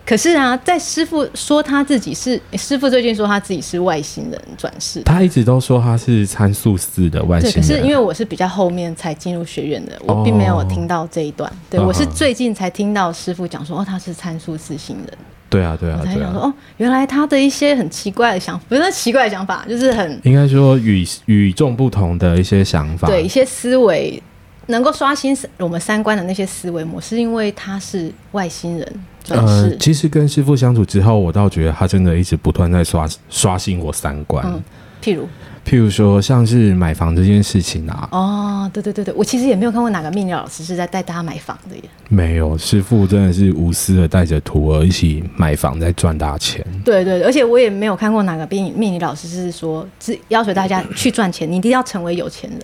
[0.08, 5.02] 可是啊，在师傅说他自己是师傅，最近说他自己是外星人转世。
[5.02, 7.54] 他一直都说他是参宿四的外星人。
[7.56, 11.52] 对，可是因为我是比较后面才进入学院的，我并没有听到这一段。
[11.52, 15.18] 哦、对，我是最近才听到师傅讲说，哦，他是参宿四星人。
[15.50, 24.24] 对啊，对啊，我才想说，哦，原来他的一些很奇怪的想法，不是奇怪的想法，就是很应该说与与众不同的一些想法，对一些思维。
[24.70, 29.06] 能够刷新我们三观的那些思维模式，因为他是外星人。
[29.30, 34.46] 呃，其实跟师傅相处之后，我倒觉得他真的一直不断在刷刷新我三观。
[34.46, 34.64] 嗯，
[35.02, 35.28] 譬如，
[35.66, 38.08] 譬如说，像是买房这件事情啊。
[38.12, 41.84] 哦，对对对对，我其实也没有看过哪个命理老师是在带大家买房的耶。
[42.10, 46.66] 没有，师傅真的是无私的带着徒儿一起买房，在赚大钱。
[46.86, 52.60] 对对，而且我也没有看过哪个命命理老师是说，是要求大家去赚钱，你一定要成为有钱人。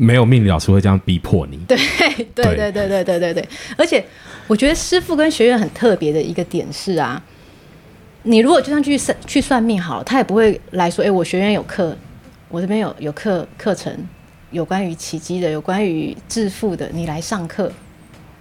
[0.00, 1.58] 没有命理老师会这样逼迫你。
[1.66, 1.76] 对
[2.32, 4.04] 对对对对对对对，而且
[4.48, 7.22] 我觉得师傅跟学员很特别的一个点是啊，
[8.24, 11.96] 你如果就算去算去算命好了，他也不会来说，哎，我学员有课，
[12.48, 13.94] 我这边有有课课程，
[14.50, 17.70] 有关于奇迹的，有关于致富的，你来上课。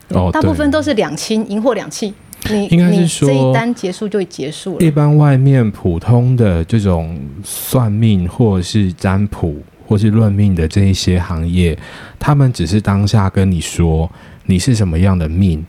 [0.10, 2.13] 哦，大部分都是两清，银货两清。
[2.50, 4.86] 你应该是说这一单结束就结束了。
[4.86, 9.62] 一般外面普通的这种算命或者是占卜。
[9.89, 11.78] 或是论命的这一些行业，
[12.20, 14.12] 他们只是当下跟你说
[14.48, 15.65] 你是什么样的命，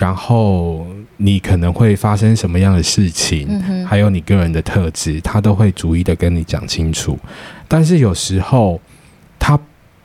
[0.00, 0.86] 然后
[1.18, 7.18] 你可能会发生什么样的事情，嗯、还有你个人的特质，他都会逐一的跟你讲清楚。
[7.68, 8.80] 但是有时候
[9.38, 9.58] 他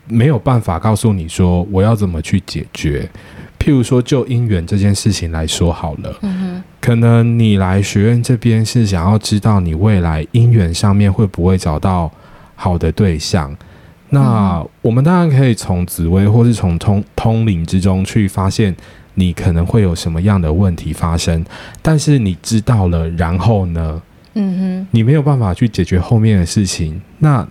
[0.08, 3.10] 没有办法告诉你说我要怎么去解决。
[3.58, 12.12] 譬如说，就姻缘这件事情来说好了，嗯、可能你来学院这边是想要知道你未来姻缘上面会不会找到。
[12.58, 13.53] 好的对象，
[14.12, 18.73] 那我们当然可以从紫薇或是从通通灵之中去发现
[19.15, 21.43] 你可能会有什么样的问题发生，
[21.82, 24.01] 但是你知道了，然后呢？
[24.36, 27.47] 嗯哼，你没有办法去解决后面的事情，那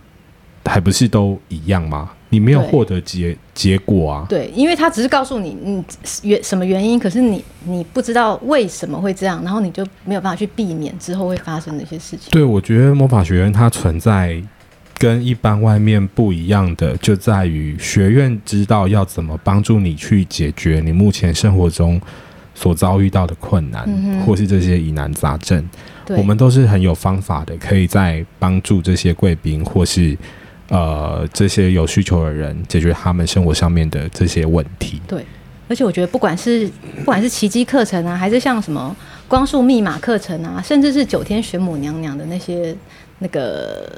[0.64, 2.10] 还不是都一样吗？
[2.28, 4.26] 你没有获得结结果啊？
[4.28, 5.82] 对，因为他只是告诉你你
[6.22, 12.28] 原什么原因，可是你你不知道为什么会这样，然后你就没有办法去避免之后会发生的一些事情。
[12.30, 14.42] 对，我觉得魔法学院它存在。
[14.98, 22.00] 跟一般外面不一样的，就在于学院知道要怎么帮助你去解决你目前生活中
[22.54, 25.68] 所遭遇到的困难，嗯、或是这些疑难杂症。
[26.10, 30.16] 我们都是很有方法的，可以在帮助这些贵宾或是
[30.68, 35.00] 呃这些有需求的人解决他们生活上面的这些问题。
[35.08, 35.24] 对，
[35.68, 38.94] 而且我觉得不管是不管是奇迹课程啊，还是像什么
[39.26, 42.76] 光速密码课程啊，甚至是九天玄母娘娘的那些
[43.20, 43.88] 那个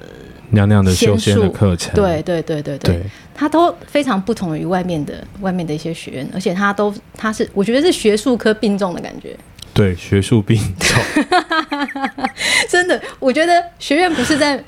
[0.50, 3.02] 娘娘的修仙的课程，对对对对对，
[3.35, 9.37] 它都非常不同于外面的外面的一些学院，而且它都它是我觉得是学术科并重的感觉。
[9.74, 10.98] 对，学术并重，
[12.70, 14.62] 真的，我觉得学院不是在，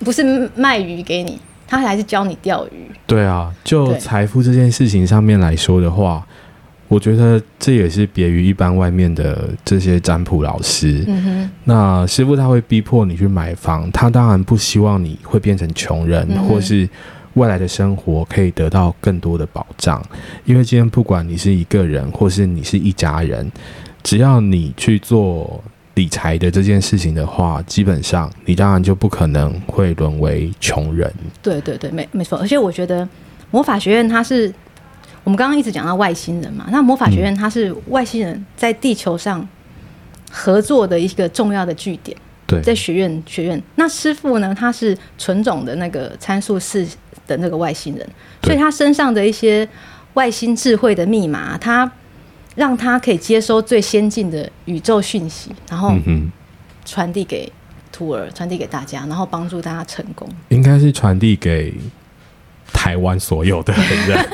[0.00, 1.38] 不是卖鱼给你，
[1.76, 2.90] 他还是教你钓鱼。
[3.06, 6.26] 对啊，就财富这件事情上面来说的话，
[6.88, 11.04] 我觉得这也是别于一般外面的这些占卜老师。
[11.06, 16.88] 嗯哼，那师傅他会逼迫你去买房，他当然不希望你会变成穷人，嗯、或是
[17.34, 20.02] 未来的生活可以得到更多的保障。
[20.44, 23.50] 因为今天不管你是一个人，或是你是一家人。
[24.02, 31.12] 只要你去做理财的这件事情的话，基本上你当然就不可能会沦为穷人。
[31.40, 32.36] 对对对，没没错。
[32.38, 33.08] 而且我觉得
[33.50, 34.52] 魔法学院它是
[35.22, 39.46] 我们刚刚一直讲到外星人嘛，那魔法学院它是外星人在地球上
[40.30, 42.16] 合作的一个重要的据点。
[42.46, 46.84] 对，在学院学院，那师傅呢，他是纯种的那个参数四
[47.26, 48.06] 的那个外星人，
[48.42, 49.66] 所以他身上的一些
[50.14, 51.90] 外星智慧的密码，他。
[52.54, 55.94] 让他可以接收最先进的宇宙讯息，然后
[56.84, 57.50] 传递给
[57.92, 60.28] 徒儿，传递给大家，然后帮助大家成功。
[60.48, 61.74] 应该是传递给
[62.72, 63.72] 台湾所有的
[64.06, 64.26] 人，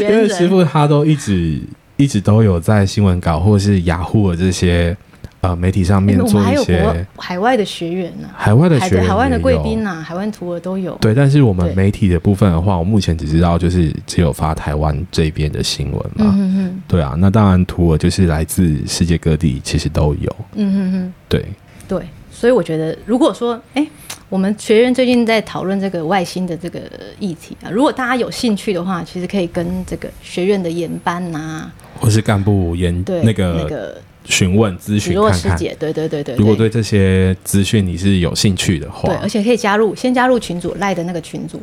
[0.02, 1.60] 因为师傅他都一直
[1.96, 4.96] 一直都有在新闻稿或是雅虎的这些。
[5.40, 10.96] 呃，媒体上面做一些海外的学员呢，海外的学员，海外的贵宾呐，海外徒儿都有。
[11.00, 16.26] 对，但是我们媒体的部分的话，我目前只知道就是只有发台湾这边的新闻嘛。
[16.26, 16.82] 嗯哼哼。
[16.88, 20.36] 对啊，那当然徒儿就是来自世界各地，其实都有。
[20.54, 21.14] 嗯哼哼。
[21.28, 21.46] 对
[21.86, 23.88] 对，所以我觉得，如果说，哎、欸，
[24.28, 26.80] 我们学院最近在讨论这个外星的这个
[27.20, 33.96] 议题啊，如果大家有兴趣的话，其实可以跟这个学院的研班呐、啊，或是干部研对那个那个。
[34.28, 36.36] 询问咨询看看，对对对对。
[36.36, 41.60] 如果对这些资讯你是有兴趣的话，对，而且可以加入，先加入群组赖的那个群组。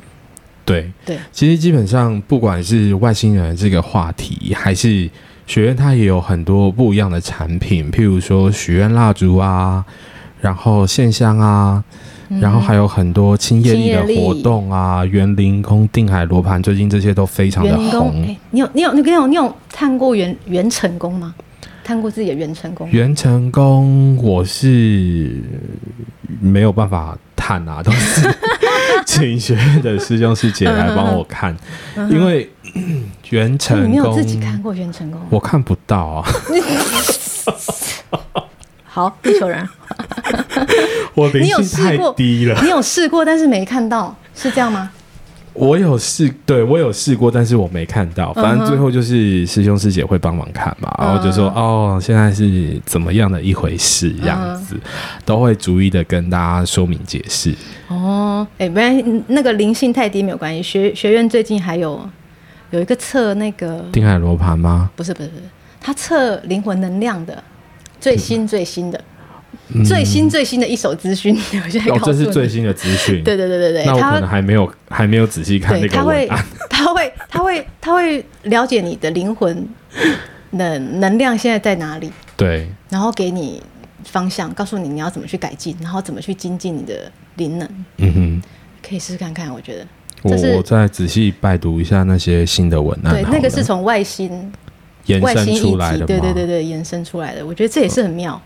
[0.66, 5.08] 对对，其实基本上不管是外星人这个话题，还是
[5.46, 9.86] 学院，它也有很多不一样的产品，譬如说许愿蜡烛啊，
[10.42, 11.84] 然后线香啊，
[12.30, 18.12] 嗯、然后还有很多青叶力的活动啊，园林宫、定海罗盘，最近这些都非常的红。
[18.24, 21.36] 欸、你有你有你有你有看过元元成功吗？
[21.86, 25.40] 看过自己的元成功，元成功我是
[26.42, 28.28] 没有办法探啊，都是
[29.06, 31.56] 请学院的师兄师姐来帮我看，
[32.10, 32.50] 因为
[33.30, 35.22] 元成功，你有自己看过元成功？
[35.30, 36.28] 我看不到啊。
[38.84, 39.70] 好，地球人，
[41.14, 42.60] 我灵性太低了。
[42.64, 44.90] 你有试过，但是没看到，是这样吗？
[45.56, 48.34] 我有试，对我有试过，但是我没看到。
[48.34, 54.82] 反正最后就是师兄师姐会帮忙看嘛，嗯、然后就说哦，现在是怎么样的一回事，这样子、嗯、
[55.24, 57.56] 都会逐一的跟大家说明解释。
[57.88, 60.62] 哦，哎、欸，不然那个灵性太低没有关系。
[60.62, 62.08] 学学院最近还有
[62.72, 64.92] 有一个测那个定海罗盘吗？
[64.96, 65.44] 不是不是不是，
[65.80, 67.42] 他测灵魂能量的
[68.02, 69.02] 最新最新的。
[69.86, 73.24] 最新最新的一手资讯， 我现在这是最新的资讯。
[73.24, 76.46] 对对对对对，那我可能还没有还没有仔细看那个文案。
[76.70, 79.68] 他会 他会他会他会了解你的灵魂
[80.52, 83.62] 能能量现在在哪里，对，然后给你
[84.04, 87.70] 方向，告诉你你要怎么去改进，然后怎么去精进你的灵能。
[87.98, 88.42] 嗯哼，
[88.88, 89.88] 可以试试看看，我觉得。
[90.22, 93.14] 我我再仔细拜读一下那些新的文案。
[93.14, 94.52] 对，那个是从外星
[95.06, 98.42] 延伸出来的，对对对对，延伸出来的，我觉得这也是很妙。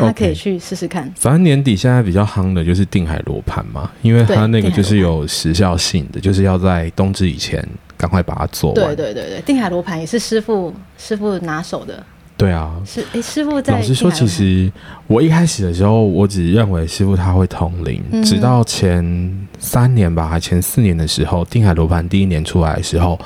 [0.00, 1.08] 大家可以去试试看。
[1.10, 1.20] Okay.
[1.20, 8.86] 反正年底现在比较夯的就是定海罗盘嘛，因为它那个就是有时效性的，就是要在冬至以前赶快把它做完。
[8.86, 12.04] 对对对对，定海罗盘也是师傅师傅拿手的。
[12.36, 13.74] 对啊，是哎，师傅在。
[13.74, 14.70] 老实说，其实
[15.06, 23.16] 我一开始的时候，我只认为师傅他会通灵，嗯、直到前三年吧，还前四年的时候，定海罗盘第一年出来的时候，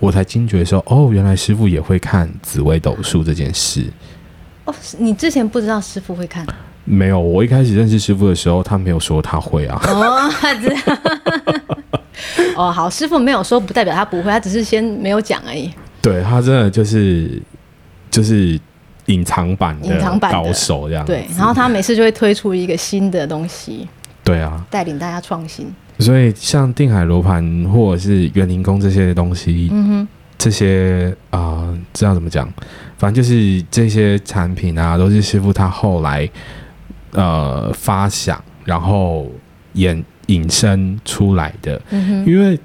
[0.00, 3.84] 我才惊觉说，哦，原来师傅也会看紫微斗数这件事。
[4.64, 6.46] 哦，你之前不知道师傅会看？
[6.84, 9.80] 没有，我一开始认识师傅的时候，他没有说他会啊。
[9.86, 10.82] 哦，这样。
[12.56, 15.70] 哦，好，师傅没有说，不代表他不会，他只是先没有讲而已。
[16.02, 17.42] 对，他真的就是
[18.10, 18.60] 就是
[19.06, 21.04] 隐藏版的高手这样。
[21.04, 23.88] 对，然后他每次就会推出一个新的东西。
[24.22, 25.66] 对啊，带领大家创新。
[25.98, 32.46] 所以像定海罗盘或者是园林工这些东西，嗯哼，这些啊、呃，这样怎么讲？
[32.98, 36.28] 反正就是这些产品啊，都是师傅他后来
[37.12, 39.30] 呃发想，然后
[39.74, 41.80] 衍引申出来的。
[41.90, 42.58] 嗯，因为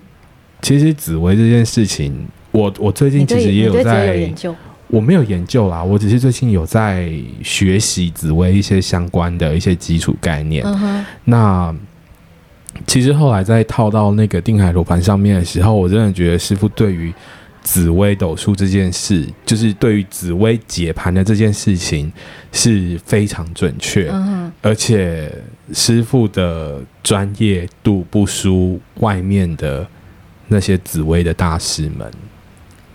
[0.62, 4.56] 其实紫薇这件事情，我我最近其实也有在有研究，
[4.88, 7.12] 我没有研究啦，我只是最近有在
[7.44, 10.64] 学习紫薇一些相关的一些基础概念。
[10.66, 11.76] 嗯，那。
[12.86, 17.12] 其实后来在套到那个定海罗盘上面的时候，我真的觉得师傅对于
[17.70, 22.12] 紫薇斗数这件事，就是对于紫薇解盘的这件事情
[22.52, 25.32] 是非常准确，嗯，而且
[25.72, 29.86] 师傅的专业度不输外面的
[30.48, 32.12] 那些紫薇的大师们。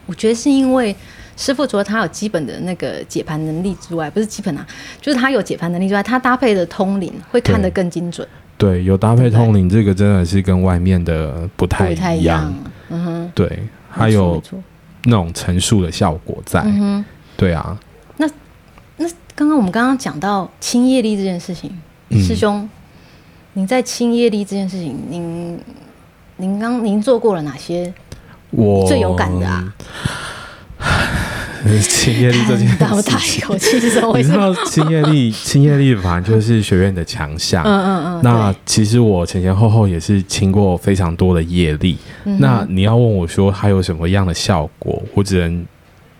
[0.06, 0.94] 我觉得是因为
[1.36, 4.66] 师傅除了他有基本的那个解盘能力之外，不是基本啊，
[5.00, 8.26] 就是他有解盘能力之外，他搭配的通灵会看得更精准。
[8.58, 12.16] 对，有搭配通灵，这个真的是跟外面的不太一样。
[12.16, 12.54] 一样
[12.88, 13.62] 嗯哼，对，
[13.94, 14.42] 还有
[15.04, 16.60] 那种陈述的效果在。
[16.64, 17.04] 嗯，
[17.36, 17.78] 对啊。
[18.16, 18.28] 那
[18.96, 21.70] 那刚刚我们刚刚讲到清业力这件事情，
[22.10, 22.68] 嗯、师兄，
[23.54, 25.60] 您在清业力这件事情，您
[26.36, 27.92] 您刚您做过了哪些？
[28.50, 29.74] 我最有感的啊。
[31.80, 37.64] 清业力这件事，我大一口气，你知道清业力，清业力反正就是学院的强项。
[37.64, 38.20] 嗯嗯嗯。
[38.22, 41.96] 那其实我前前后后也是清过非常多的业力。
[42.24, 45.64] 嗯、那你要问我说它有什么样的效果，我只能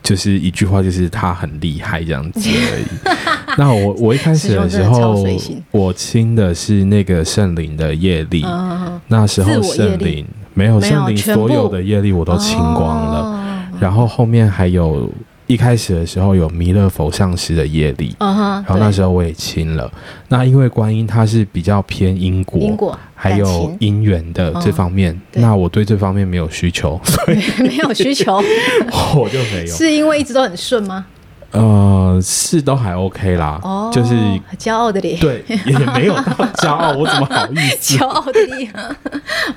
[0.03, 2.85] 就是一句话，就是它很厉害这样子而已。
[3.59, 5.27] 那我我一开始的时候，
[5.71, 8.43] 我清的是那个圣灵的业力。
[8.47, 13.41] 嗯、那时候圣灵没有圣灵所有的业力我都清光了，哦、
[13.79, 15.13] 然后后面还有。
[15.47, 19.93] 一开始的时候有弥勒佛上师的业力，uh huh, 然后那时候我也亲了。
[20.29, 23.47] 那因为观音它是比较偏因果，因果还有
[23.81, 28.37] 姻缘的这方面，uh 那我对这方面没有需求， 所以没有需求，
[29.17, 29.75] 我就没有。
[29.75, 31.05] 是因为一直都很顺吗？
[31.51, 34.15] 呃，是都还 OK 啦，oh, 就是
[34.59, 37.97] 骄傲的脸，对，也没有到骄傲，我怎么好意思？
[37.99, 38.73] 骄傲的脸，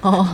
[0.02, 0.26] 哦，oh.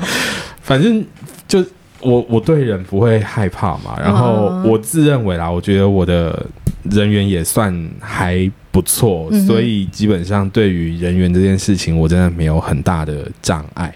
[0.62, 1.06] 反正
[1.48, 1.64] 就。
[2.04, 6.46] 我我对人不会害怕嘛，然后我自认为啦，我觉得我的
[6.84, 13.94] 人缘也算还不错，嗯、所以基本上对于人缘这件事情，我真的没有很大的障碍。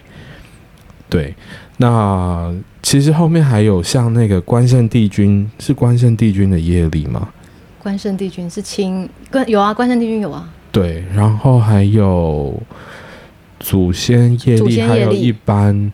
[1.10, 1.34] 对，
[1.78, 7.30] 那其实后面还有像那个关圣帝君，是关圣帝君的业力吗？
[7.80, 10.50] 关圣帝君是亲关有啊，关圣帝君有啊。
[10.72, 12.62] 对，然后还有
[13.60, 15.92] 祖先业力，还有一般。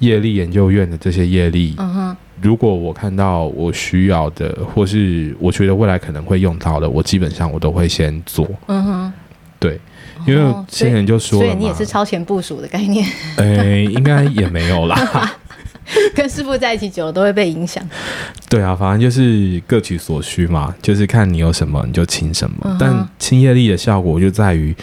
[0.00, 9.12] 业力研究院的这些业力，嗯哼，如果我看到我需要的，或是我觉得未来可能会用到的，我基本上我都会先做，嗯哼，
[9.58, 9.80] 对，
[10.26, 13.06] 因为先人就说所以你也是超前部署的概念，
[13.36, 15.34] 诶，应该也没有啦，
[16.14, 17.82] 跟师傅在一起久了都会被影响，
[18.48, 24.76] 对啊，反正就是各取所需嘛，就是看你有什么你就请什么，嗯、但清业力的效果就在于。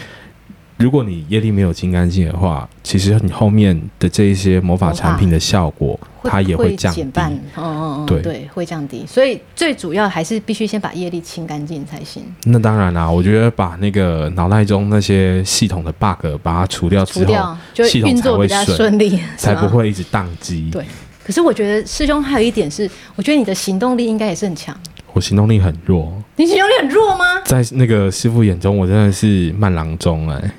[0.76, 7.00] 如果你业力没有清干净的话，其实你后面的这一些魔法产品的效果，它也会降低。
[7.02, 9.04] 减半，嗯嗯嗯，对对，会降低。
[9.06, 12.24] 所以最主要还是必须先把业力清干净才行。
[12.44, 20.68] 那当然啦、啊，我觉得把那个脑袋中那些系统的 bug 把它除掉之后，除掉就系统才会顺利，才不会一直宕机。
[20.72, 20.84] 对。
[21.24, 24.76] 可是我觉得师兄还有一点是，我觉得你的行动力应该也是很强。
[25.12, 26.12] 我行动力很弱。
[26.36, 27.40] 你行动力很弱吗？
[27.44, 30.50] 在那个师傅眼中，我真的是慢郎中哎、欸。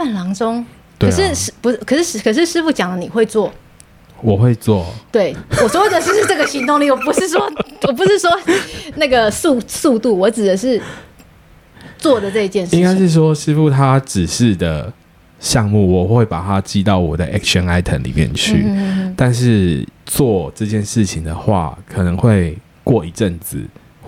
[0.00, 0.64] 慢郎中，
[0.98, 1.76] 可是不是？
[1.84, 3.52] 可是可是师傅讲了，你会做，
[4.22, 4.86] 我会做。
[5.12, 7.42] 对，我说的是这个行动力，我不是说
[7.86, 8.30] 我不是说
[8.96, 10.80] 那个速速度，我指的是
[11.98, 12.80] 做的这件事情。
[12.80, 14.90] 应该是说师傅他指示的
[15.38, 18.64] 项目，我会把它记到我的 action item 里面去。
[19.14, 23.58] 但是做这件事情的话，可能会过一阵子。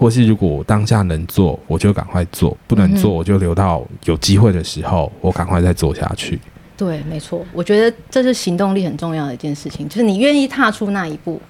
[0.03, 6.41] 或是如果我当下能做，我就赶快做；不能做，我就留到有机会的时候，我赶快再做下去。
[6.77, 11.41] 对，没错，我觉得这是行动力很重要的一件事情，就是你愿意踏出那一步。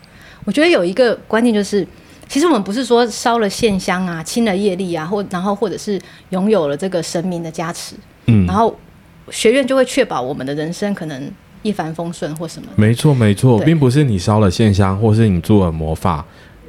[0.45, 1.87] 我觉得有一个观念就是，
[2.29, 8.77] 其实我们不是说烧了线香啊、清了业力啊，或然后或者是拥有了这个神明的加持，嗯，然后
[9.31, 11.31] 学院就会确保我们的人生可能
[11.63, 12.69] 一帆风顺或什么。
[12.77, 16.23] 没错，没错，并不是你烧了线香，或是你做了魔法。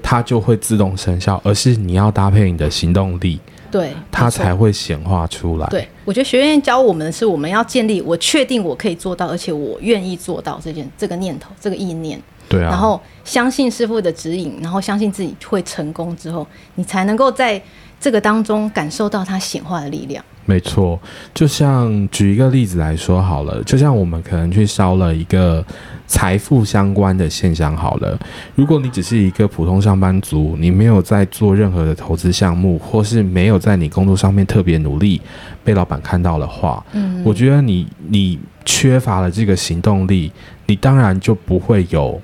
[0.04, 3.40] 它就会自动生效，而是你要搭配你的行动力，
[3.72, 5.66] 对，它才会显化出来。
[5.68, 12.22] 对，我觉得学院教我们的是，我们要建立我确定我可以做到，而且我愿意做到这件这个念头，这个意念。
[12.50, 12.70] 对啊。
[12.70, 17.60] 然后相信师傅的指引，然后相信自己会成功之后，你才能够在
[18.04, 20.22] 这个当中感受到他显化的力量。
[20.46, 21.00] 没错，
[21.34, 25.66] 就像举一个例子来说好了，就像我们可能去烧了一个
[26.06, 28.20] 财富相关的现象好了。
[28.56, 35.22] 如果你只是一个普通上班族，你没有在做任何的投资项目，或是没有在你工作上面特别努力，
[35.64, 40.30] 被老板看到的话，嗯，我觉得你你缺乏了这个行动力，
[40.66, 42.22] 你当然就不会有。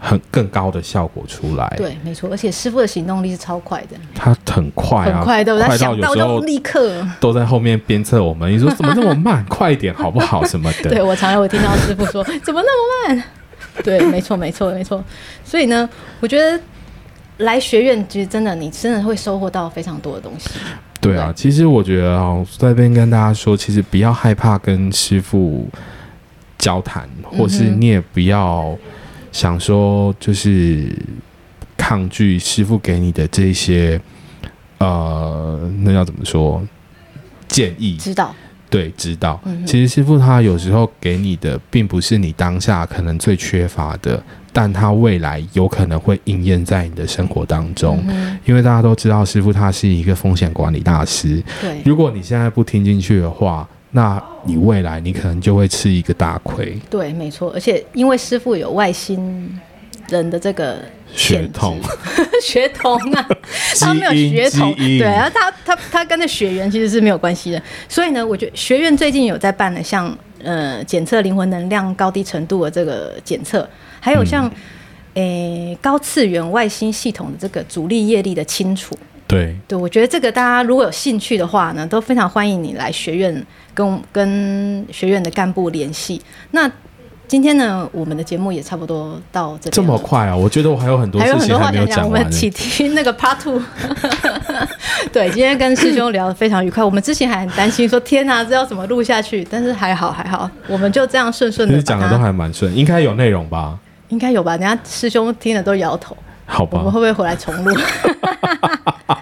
[0.00, 5.66] 很更高的效果出来，对，没错，而且师傅的行动力是超快的，他很快啊，很快，对不对？
[5.66, 9.44] 快到有时候立刻都在后面鞭策我们，你说怎么那么慢？
[9.46, 10.44] 快一点好不好？
[10.44, 10.90] 什么的？
[10.92, 13.24] 对，我常常会听到师傅说怎么那么慢？
[13.82, 15.02] 对，没错，没错，没错。
[15.44, 15.88] 所以呢，
[16.20, 16.60] 我觉得
[17.38, 20.50] 来学院其实真的，你真的会收获到非常多的东西。
[21.00, 25.66] 对啊，对，其实我觉得啊，在这边跟大家说，其实不要害怕跟师傅
[26.58, 28.76] 交谈，或是你也不要。
[29.36, 30.90] 想说就是
[31.76, 34.00] 抗拒师傅给你的这些，
[34.78, 36.66] 呃，那要怎么说？
[37.46, 37.98] 建议？
[37.98, 38.34] 知道？
[38.70, 39.38] 对，知道。
[39.66, 44.22] 其实师傅他有时候给你的，并不是你当下可能最缺乏的，
[44.54, 48.02] 但他未来有可能会应验在你的生活当中。
[48.46, 51.44] 因为大家都知道，师傅他是一个风险管理大师。
[51.60, 53.68] 对，如果你现在不听进去的话。
[53.96, 56.78] 那你未来你可能就会吃一个大亏。
[56.90, 59.58] 对，没错，而且因为师傅有外星
[60.10, 60.76] 人的这个
[61.14, 61.78] 血统，
[62.42, 63.26] 血统啊，
[63.80, 67.62] 他没有血统，对啊，他他他跟那血缘其实是没有关系的。
[67.88, 73.66] 所以呢，我觉得学院最近有在办的像呃检测灵魂能量高低程度的这个检测，
[73.98, 74.50] 还有像
[75.14, 78.94] 诶、高次元外星系统的这个主力业力的清除。
[79.36, 86.20] 对对，我觉得这个大家如果有兴趣的话呢，都非常欢迎你来学院跟跟学院的干部联系。
[86.52, 86.70] 那
[87.28, 89.74] 今天呢，我们的节目也差不多到这里。
[89.74, 90.36] 这么快啊！
[90.36, 92.20] 我觉得我还有很多事情还没有讲完。
[92.20, 93.60] 我们起听那个 Part Two。
[95.12, 96.84] 对，今天跟师兄聊得非常愉快。
[96.84, 99.44] 我们之前还很担心说，天哪，这要怎么录下去？
[99.50, 101.82] 但是还好还好，我们就这样顺顺的。
[101.82, 103.76] 讲的都还蛮顺，应该有内容吧？
[104.08, 104.52] 应该有吧？
[104.56, 106.16] 人家师兄听了都摇头。
[106.46, 107.76] 好吧，我们会不会回来重录？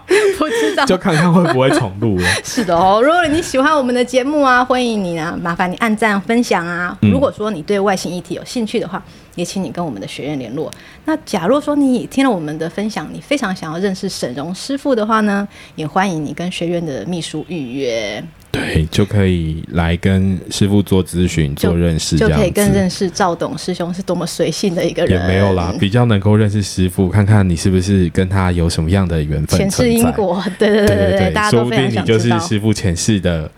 [0.38, 2.28] 不知道，就看看会不会重录了。
[2.44, 6.96] 是的哦，如果你喜欢我们的节目啊，欢迎你啊，麻烦你按赞分享啊。
[7.02, 9.02] 嗯、如果说你对外星议题有兴趣的话，
[9.34, 10.70] 也请你跟我们的学院联络。
[11.06, 18.22] 那假如说你听了我们的分享，你非常想要认识沈荣师傅的话呢，也欢迎你跟学院的秘书预约。
[18.54, 25.20] 对，就可以来跟师傅做咨询、做认识就可以更认识赵董师兄是多么随性的一个人。
[25.20, 29.58] 也没有啦，比较能够认识师傅，看看你是不是跟他有什么样的缘分。
[29.58, 32.18] 前世因果，对对对对对，大家都非常想知道。
[32.18, 33.50] 说不定你就是师傅前世的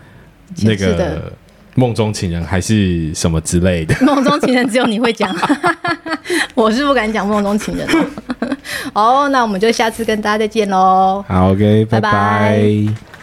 [0.63, 1.31] 那个
[1.75, 3.95] 梦中情人，还是什么之类的。
[4.03, 5.35] 梦中情人只有你会讲，
[6.55, 7.87] 我是不敢讲梦中情人。
[8.93, 11.23] 哦，那我们就下次跟大家再见喽。
[11.27, 12.11] 好，OK，拜拜。
[12.11, 13.16] 拜拜。